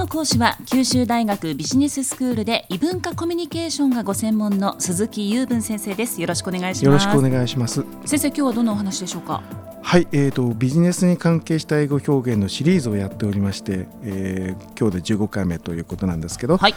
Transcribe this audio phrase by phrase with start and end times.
[0.00, 6.22] の講師は九州大学ビジネススクールで異文化コミュニケーションがご専門の鈴木雄文先生です。
[6.22, 6.84] よろしくお願いします。
[6.86, 7.84] よろしくお願いします。
[8.06, 9.42] 先生今日はどんなお話でしょうか？
[9.82, 16.74] はい、えーと、ビジネスに関係した英語表現のシリーズをやっておりまして、えー、今日で15回目ということなんですけど、はい、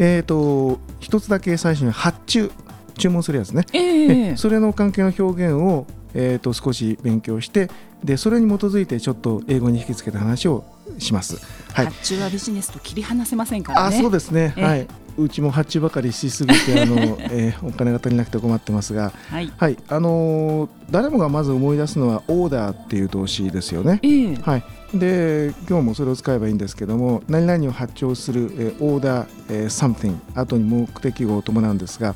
[0.00, 2.50] えーと、一つだけ最初に発注
[2.96, 7.70] 注文するやつね、えー、それの関係の表現を、えーと、少し勉強して
[8.04, 10.64] でそれに基づいてちょっと英語に引き付けた話を
[10.98, 11.44] します。
[11.72, 13.96] はい、発注はビジネスと切り離せませんからね。
[13.96, 14.86] あそうですね、はい、
[15.16, 16.96] うちも発注ばかりしすぎてあの、
[17.30, 24.00] えー、お金が足りなくて困ってますが、はい、はい、あのー、誰もがまず思い出すのはオーダーっていう動詞ですよね。
[24.02, 32.14] えー、はい、で今日もそれを使えばいいんですけども何々を発注する、えー、オーダー、えー、something 後に目的語を伴うんですが、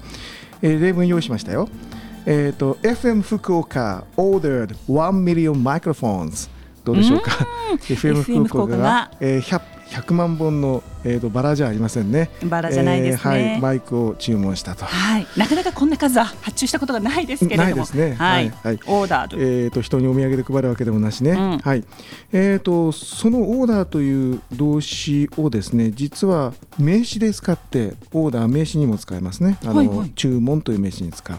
[0.62, 1.69] えー、例文用意しましたよ。
[2.27, 6.51] えっ、ー、と FM 福岡 ordered 1 million microphones
[6.85, 7.47] どうでしょうか
[7.79, 9.61] FM 福岡が、えー、100
[9.92, 12.30] 100万本の、えーと、バラじゃありませんね。
[12.44, 17.69] バラじゃないですね、えー、はい、マイクを注文したと、はい、なかなかこんな数は発注したことがないですけれども。
[17.69, 18.14] ないですね。
[18.14, 21.84] はい、はい、オーダーと,、えーと、人にお土産で配るわけでもなしね、うん、はい。
[22.33, 29.58] えーと、そのオーダーという動詞をですね実は名詞で使ってオーダー名詞にも使えますね。
[29.62, 31.39] あの、はいはい、注文という名詞に使う。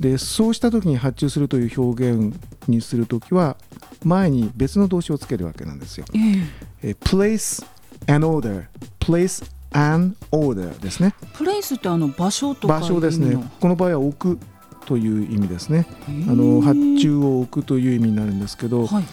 [0.00, 2.34] でそうした時に発注するという表現
[2.66, 3.56] にするときは
[4.04, 6.04] 前に別の動詞をつけるわけなんですよ。
[6.12, 6.42] えー、
[6.82, 7.64] えー、place
[8.06, 8.64] an order.
[9.00, 11.14] Place an order ですね。
[11.34, 13.36] place ってあの場所とか場所ですね。
[13.60, 14.38] この場合は置く
[14.86, 15.86] という意味ですね。
[16.28, 19.04] あの発注を置くという意味になるんですけど、はい、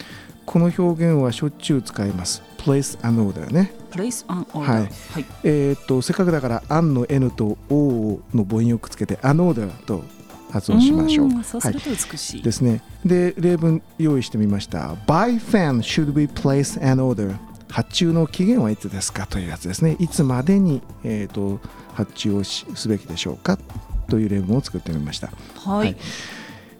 [0.46, 2.42] この表現はしょっちゅう使います。
[2.58, 3.72] Place an order ね。
[3.90, 10.04] Place an order はい、はい、えー、っとせっかくだから an の n と o の母音をくっつけて an order と
[10.50, 11.30] 発音しましょう。
[11.44, 12.82] そうすると美しい、はい、ですね。
[13.04, 14.94] で例文用意してみました。
[15.06, 17.36] By fan should we place an order?
[17.70, 19.96] 発注の期限はいつですかというやつですね。
[19.98, 21.60] いつまでに、えーと、
[21.94, 23.58] 発注をすべきでしょうか
[24.10, 25.96] という例文を作ってみました、はい、はい、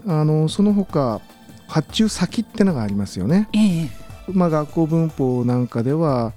[0.07, 1.21] あのその他
[1.69, 3.89] 発注先ってのがありますよね、えー、
[4.33, 6.33] まあ、学校文法なんかでは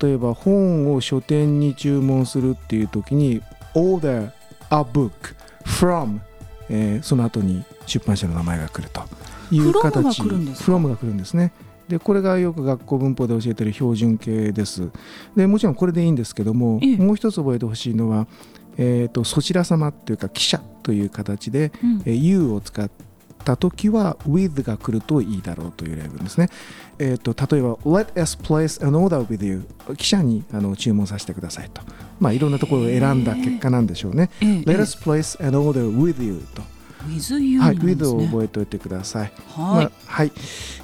[0.00, 3.40] 例えば本を書店に注文するっていう時に
[3.74, 4.32] order
[4.70, 5.12] a book
[5.64, 6.18] from、
[6.68, 9.02] えー、その後に出版社の名前が来ると
[9.50, 10.22] いう形。
[10.22, 11.52] from が来るんですね
[11.88, 14.90] でこれがよく学校文法で教えている標準形です。
[15.36, 18.26] でもちろんこれでいいんですけども、ええ、もう一つ覚えてほしいのは、
[18.76, 22.90] えーと、そちら様っていうか記者という形で、うん、え You を使っ
[23.44, 26.48] た時は with が来るといいだろうという例文ですね。
[26.98, 29.64] えーと、例えば Let us place an order with you?
[29.96, 31.82] 記者にあの注文させてくださいと、
[32.20, 34.30] まあ、いろんなところを選んだ結果なんでしょうね。
[34.40, 36.62] Let us place an order with you と。
[37.06, 39.32] With you はい、with を覚えておいてください。
[39.56, 40.32] はい、まあ、はい、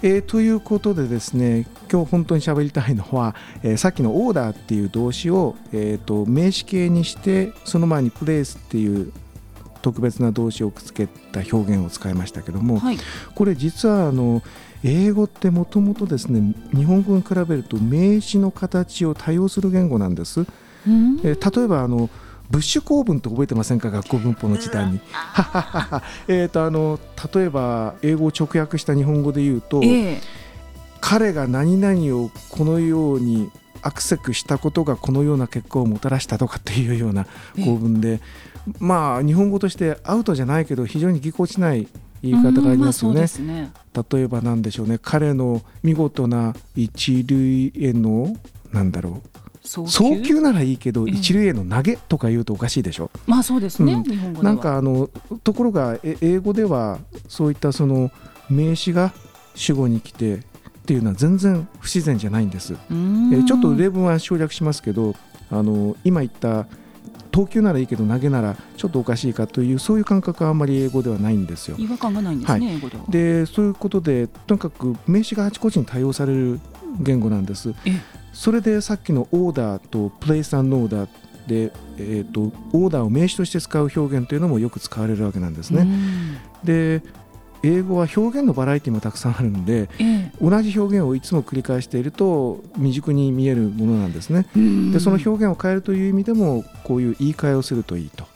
[0.02, 9.12] えー、ということでですね、今日本当に喋りたいのは、えー、さっきのオーダーっていう動詞を、えーと、名詞形にしてその前に place っていう
[9.82, 12.98] 特別な動詞をくっつけた表現を使いましたけども、はい、
[13.34, 14.42] これ実はあの
[14.84, 20.46] 英語ってもともとですね日本語に比べると名詞の形を多用する言語なんです。
[20.86, 22.08] うん、えー、例えばあの
[22.50, 23.90] ブッシュ構文って覚えてませんか？
[23.90, 25.00] 学校文法の時代に。
[26.28, 26.98] えとあの
[27.34, 30.20] 例えば英語を直訳した日本語で言うと、えー、
[31.00, 33.50] 彼が何々をこのように
[33.82, 37.26] アクセクしたことがこのような結果をもたらしたとかっていうような
[37.64, 41.86] 構文で、えー、まあ日本語としてアウトじゃないけど非常にぎこちない
[42.22, 43.26] 言い方がありますよね。
[43.40, 43.72] ね。
[44.10, 44.98] 例えば何でしょうね。
[45.00, 48.36] 彼の見事な一塁への
[48.72, 50.40] なんだろう送球？
[50.40, 53.10] ならいいけど、一塁への投げとか言うとおかしいでしょ？
[53.26, 54.02] まあそうですね、
[54.36, 55.10] うん、なんかあの
[55.44, 56.98] ところが英語では
[57.28, 58.10] そういったその
[58.48, 59.12] 名詞が
[59.54, 60.40] 主語に来てっ
[60.86, 62.72] ていうのは全然不自然じゃないんです。
[62.72, 62.76] え
[63.44, 65.14] ちょっと例文は省略しますけど
[65.50, 66.66] あの今言った
[67.30, 71.76] 投球ならいいけど投げならちょっとおかしいかというそういう感覚はあんまり英語ではないんですよ。
[71.78, 73.04] 違和感がないんですね、はい、英語では。
[73.08, 76.58] でそういうことでとにかく名詞があちこちに対応される
[77.00, 77.74] 言語なんです。
[78.32, 81.08] それでさっきのオーダーとプレイスオーダー
[81.48, 85.86] で、えーと、オーダーを名詞として使う表現というのもよく使われるわけなんですね。
[86.62, 87.02] で
[87.64, 94.46] 英語は表現のバラエティもたくさんあるので、え同じ表現をいつも繰り返していると未熟に見えるものなんですね。
[94.92, 98.26] でその表現を変えるという意味でもこういう言い換えをするといいと。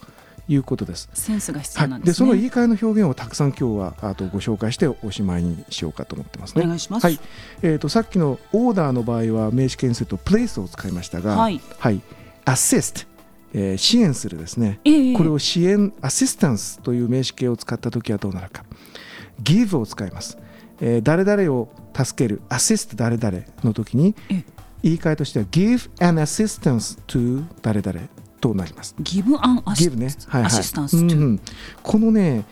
[0.48, 1.08] いうことです。
[1.14, 6.64] センスが必要なんです、ねはい、でその言い換えの表現をたくさん今日はあとご紹介しておしまいにしようかと思ってますね。
[6.64, 7.04] お願いします。
[7.04, 7.18] はい。
[7.62, 11.60] えっ、ー、とさっきのオーダーの場合は名詞形成とプレイスを使いましたが、はい。
[11.78, 12.00] はい、
[12.44, 13.00] アシスト、
[13.54, 18.64] えー、支援するですね、えー、これを支援アシスタンスという名詞形を使った時はどうなるか。
[19.42, 20.38] give を使います。
[20.80, 24.16] えー、誰々を助けるアシスト誰々の時に
[24.82, 28.08] 言い換えとしては give an assistance to 誰々
[28.42, 28.94] となります。
[29.00, 31.04] give an give ね、はいはい、assistance to、う。
[31.04, 31.40] んうん。
[31.82, 32.44] このね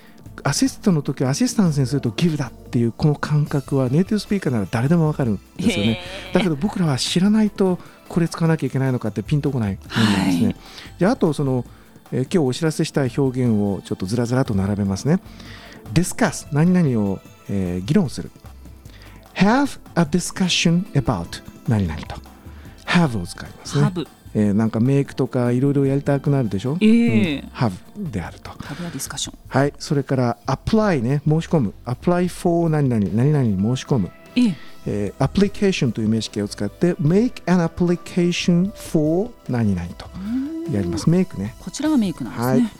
[0.44, 6.00] アシストの時はアシスタンスにすると give だっていうこの感覚はネイティブスピーカーなら誰でもわかるんですよね。
[6.32, 7.78] だけど僕らは知らないと
[8.08, 9.72] これ使わなきゃいけないのかってピンとこない。
[9.72, 9.98] んです
[10.38, 10.56] ね、はい。
[11.00, 11.64] であとその、
[12.12, 15.20] えー今日お知らせしたい表現をちょっとずらずらと並べますね。
[15.92, 18.30] Discuss 何々を、えー議論する。
[19.34, 22.16] Have a discussion about 何々と。
[22.86, 23.84] Have を使いますね。
[23.84, 27.72] ハブえーなんかメイクとかいろいろやりたくなるでしょ、ええうん have
[28.10, 31.74] であるとはディスカッションはい、それから apply ね、申し込む。
[31.84, 34.10] apply for 何々、何々に申し込む。
[34.36, 34.54] ええ
[34.86, 40.06] えー application という名詞形を使って make an application for 何々と
[40.72, 41.10] やります。
[41.10, 41.54] make ね。
[41.60, 42.70] こちらはメイクなんですね、はい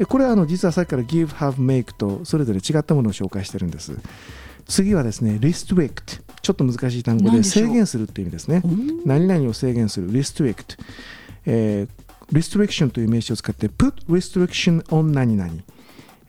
[0.00, 3.96] えこれはあの実はさっきから give, have, make とそれぞれ違ったものを紹介してるんです。
[4.66, 6.23] 次はですね、restrict。
[6.44, 8.62] ちょっと難しい単語で制限するっていう意味ですね。
[9.06, 10.10] 何々を制限する。
[10.12, 10.78] restrict。
[11.46, 15.52] えー restriction という名詞を使って put restriction on 何々。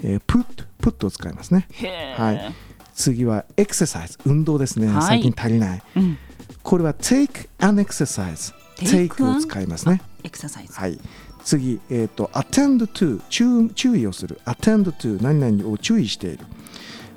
[0.03, 1.67] えー put, put を使いますね。
[2.15, 2.53] はい。
[2.93, 4.19] 次は exercise。
[4.25, 4.87] 運動ですね。
[4.87, 5.83] はい最近足りない。
[5.97, 6.17] うん、
[6.63, 8.53] これは take an exercise。
[8.77, 10.01] Take を使いますね。
[10.23, 10.99] エクササイズ、はい。
[11.43, 14.39] 次、えっ、と、attend to 注、注意をする。
[14.45, 16.39] attend to 何々を注意している。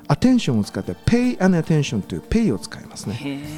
[0.09, 3.49] Attention を使って pay an attention to pay を使いますね。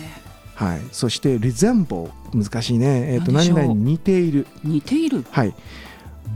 [0.53, 0.81] はい。
[0.92, 3.13] そして resemble 難しいね。
[3.13, 4.45] えっ、と、何々に似ている。
[4.63, 5.25] 似ている？
[5.31, 5.53] はい。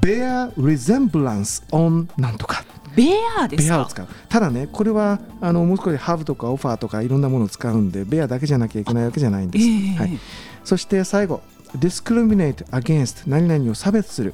[0.01, 2.65] bear resemblance on なんとか。
[2.95, 3.75] ベアですか？
[3.75, 10.17] ベアを使うただねこれはあのもう少しハブとかオファーとかいろんなものを使うんでベアだけじゃなきゃいけないわけじゃないんです、ええはい、
[10.63, 11.41] そして最後
[11.77, 14.33] discriminate against 何々を差別する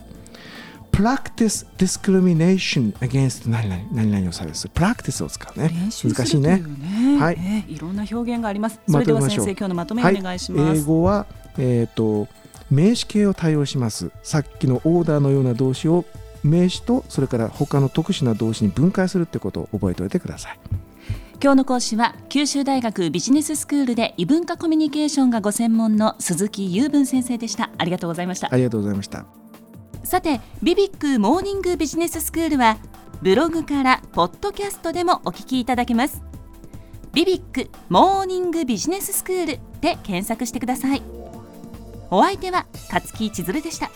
[1.01, 4.67] practice discrimination against 何々何々を差別す。
[4.67, 5.69] る practice を使うね。
[5.69, 6.63] 練習難しいね。
[7.19, 7.37] はい。
[7.39, 8.79] ええいろんな表現があります。
[8.87, 11.25] それでは先生今日のまとめをお願いします、はい、英語は、
[11.57, 12.27] えー、と
[12.69, 14.11] 名詞形を対応します。
[14.23, 16.05] さっきのオーダーのような動詞を
[16.43, 20.59] 名詞とそれから他の特殊な動詞に分解するってことを覚えておいてください。
[21.43, 27.71] 今日の講師は九州大学ビジネススクールで異文化コミュニケーションがご専門の鈴木雄文先生でした。
[27.79, 28.49] ありがとうございました。
[28.51, 29.40] ありがとうございました
[30.11, 32.77] さてビビックモーニングビジネススクールは
[33.21, 36.21] ブログからポッドキャストでもお聞きいただけます。
[37.13, 41.01] ビビックモーニングビジネススクールで検索してください。
[42.09, 43.89] お相手は勝木千鶴でした。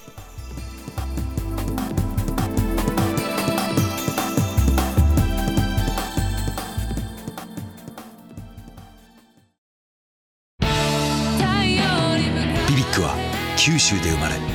[10.62, 13.14] BBIQ は
[13.58, 14.55] 九州で生まれ